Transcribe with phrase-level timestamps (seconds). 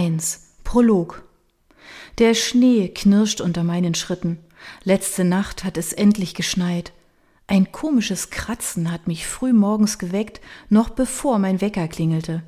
[0.00, 0.54] 1.
[0.64, 1.24] Prolog.
[2.16, 4.38] Der Schnee knirscht unter meinen Schritten.
[4.82, 6.92] Letzte Nacht hat es endlich geschneit.
[7.46, 10.40] Ein komisches Kratzen hat mich früh morgens geweckt,
[10.70, 12.42] noch bevor mein Wecker klingelte.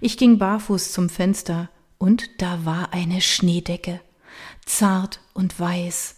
[0.00, 4.00] Ich ging barfuß zum Fenster, und da war eine Schneedecke,
[4.64, 6.16] zart und weiß.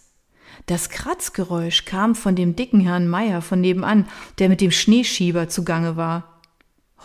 [0.65, 4.07] Das Kratzgeräusch kam von dem dicken Herrn Meier von nebenan,
[4.39, 6.28] der mit dem Schneeschieber zugange war.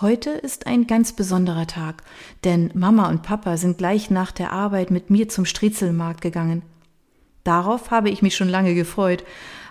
[0.01, 2.03] Heute ist ein ganz besonderer Tag,
[2.43, 6.63] denn Mama und Papa sind gleich nach der Arbeit mit mir zum Striezelmarkt gegangen.
[7.45, 9.23] Darauf habe ich mich schon lange gefreut.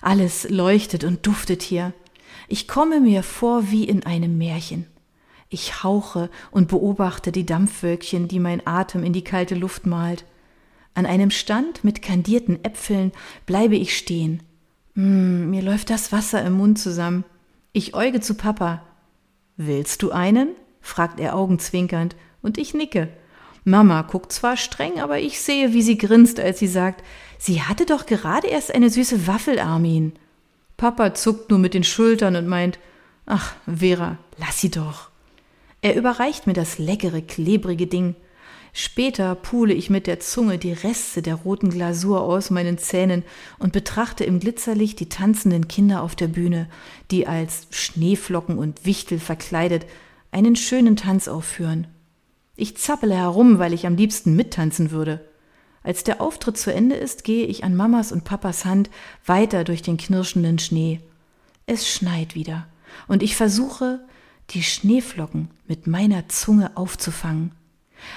[0.02, 1.92] Alles leuchtet und duftet hier.
[2.48, 4.86] Ich komme mir vor wie in einem Märchen.
[5.50, 10.24] Ich hauche und beobachte die Dampfwölkchen, die mein Atem in die kalte Luft malt.
[10.94, 13.12] An einem Stand mit kandierten Äpfeln
[13.46, 14.42] bleibe ich stehen.
[14.94, 17.26] Mm, mir läuft das Wasser im Mund zusammen.
[17.74, 18.84] Ich äuge zu Papa.
[19.58, 20.50] Willst du einen?
[20.82, 23.10] fragt er augenzwinkernd, und ich nicke.
[23.64, 27.04] Mama guckt zwar streng, aber ich sehe, wie sie grinst, als sie sagt,
[27.38, 30.14] sie hatte doch gerade erst eine süße Waffel, Armin.
[30.76, 32.80] Papa zuckt nur mit den Schultern und meint,
[33.26, 35.10] ach, Vera, lass sie doch.
[35.82, 38.16] Er überreicht mir das leckere, klebrige Ding.
[38.76, 43.24] Später pule ich mit der Zunge die Reste der roten Glasur aus meinen Zähnen
[43.60, 46.68] und betrachte im Glitzerlicht die tanzenden Kinder auf der Bühne,
[47.12, 49.86] die als Schneeflocken und Wichtel verkleidet
[50.32, 51.86] einen schönen Tanz aufführen.
[52.56, 55.24] Ich zappele herum, weil ich am liebsten mittanzen würde.
[55.84, 58.90] Als der Auftritt zu Ende ist, gehe ich an Mamas und Papas Hand
[59.26, 61.00] weiter durch den knirschenden Schnee.
[61.68, 62.68] Es schneit wieder,
[63.08, 64.04] und ich versuche,
[64.50, 67.52] die Schneeflocken mit meiner Zunge aufzufangen.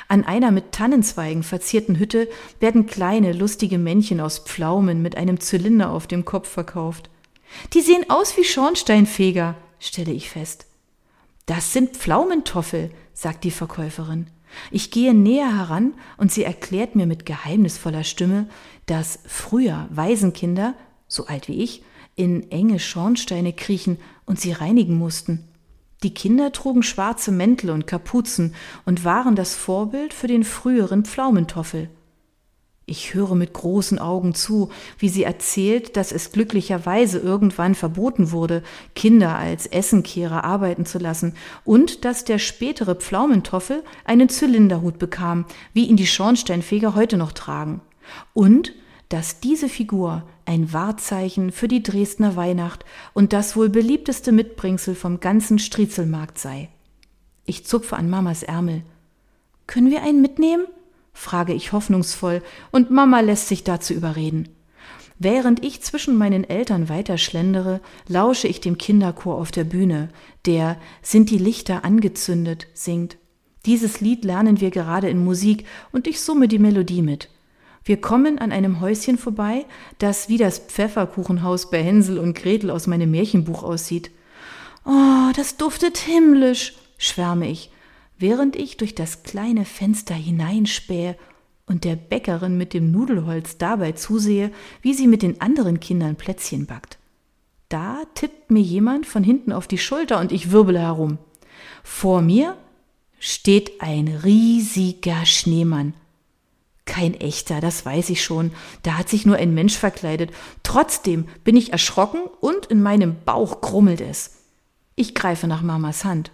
[0.09, 2.29] An einer mit Tannenzweigen verzierten Hütte
[2.61, 7.11] werden kleine, lustige Männchen aus Pflaumen mit einem Zylinder auf dem Kopf verkauft.
[7.73, 10.67] Die sehen aus wie Schornsteinfeger, stelle ich fest.
[11.47, 14.27] Das sind Pflaumentoffel, sagt die Verkäuferin.
[14.71, 18.49] Ich gehe näher heran und sie erklärt mir mit geheimnisvoller Stimme,
[18.87, 20.75] dass früher Waisenkinder,
[21.09, 21.83] so alt wie ich,
[22.15, 25.49] in enge Schornsteine kriechen und sie reinigen mussten.
[26.03, 31.89] Die Kinder trugen schwarze Mäntel und Kapuzen und waren das Vorbild für den früheren Pflaumentoffel.
[32.89, 38.63] Ich höre mit großen Augen zu, wie sie erzählt, dass es glücklicherweise irgendwann verboten wurde,
[38.95, 41.35] Kinder als Essenkehrer arbeiten zu lassen
[41.65, 47.81] und dass der spätere Pflaumentoffel einen Zylinderhut bekam, wie ihn die Schornsteinfeger heute noch tragen.
[48.35, 48.73] Und
[49.09, 52.85] dass diese Figur ein Wahrzeichen für die Dresdner Weihnacht
[53.15, 56.69] und das wohl beliebteste Mitbringsel vom ganzen Striezelmarkt sei.
[57.45, 58.83] Ich zupfe an Mamas Ärmel.
[59.67, 60.67] Können wir einen mitnehmen?
[61.13, 64.49] frage ich hoffnungsvoll, und Mama lässt sich dazu überreden.
[65.19, 70.11] Während ich zwischen meinen Eltern weiterschlendere, lausche ich dem Kinderchor auf der Bühne,
[70.45, 73.17] der Sind die Lichter angezündet singt.
[73.65, 77.31] Dieses Lied lernen wir gerade in Musik und ich summe die Melodie mit.
[77.87, 79.65] Wir kommen an einem Häuschen vorbei,
[79.99, 84.11] das wie das Pfefferkuchenhaus bei Hänsel und Gretel aus meinem Märchenbuch aussieht.
[84.85, 87.71] Oh, das duftet himmlisch, schwärme ich,
[88.19, 91.17] während ich durch das kleine Fenster hineinspähe
[91.67, 94.51] und der Bäckerin mit dem Nudelholz dabei zusehe,
[94.83, 96.99] wie sie mit den anderen Kindern Plätzchen backt.
[97.69, 101.19] Da tippt mir jemand von hinten auf die Schulter und ich wirbele herum.
[101.85, 102.57] Vor mir
[103.21, 105.95] steht ein riesiger Schneemann
[106.87, 108.53] kein echter, das weiß ich schon.
[108.83, 110.31] Da hat sich nur ein Mensch verkleidet.
[110.63, 114.37] Trotzdem bin ich erschrocken und in meinem Bauch krummelt es.
[114.95, 116.31] Ich greife nach Mamas Hand.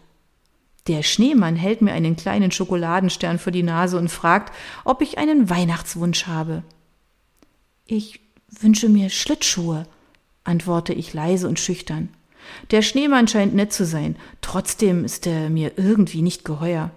[0.87, 4.53] Der Schneemann hält mir einen kleinen Schokoladenstern vor die Nase und fragt,
[4.85, 6.63] ob ich einen Weihnachtswunsch habe.
[7.87, 9.87] Ich wünsche mir Schlittschuhe,
[10.45, 12.09] antworte ich leise und schüchtern.
[12.73, 16.91] Der Schneemann scheint nett zu sein, trotzdem ist er mir irgendwie nicht geheuer.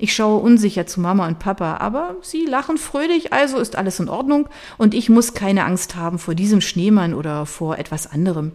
[0.00, 4.08] Ich schaue unsicher zu Mama und Papa, aber sie lachen fröhlich, also ist alles in
[4.08, 4.48] Ordnung
[4.78, 8.52] und ich muss keine Angst haben vor diesem Schneemann oder vor etwas anderem.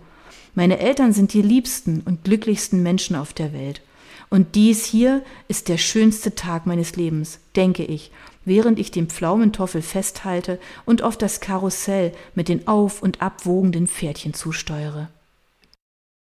[0.56, 3.82] Meine Eltern sind die liebsten und glücklichsten Menschen auf der Welt.
[4.30, 8.12] Und dies hier ist der schönste Tag meines Lebens, denke ich,
[8.46, 14.34] während ich den Pflaumentoffel festhalte und auf das Karussell mit den auf und abwogenden Pferdchen
[14.34, 15.10] zusteuere.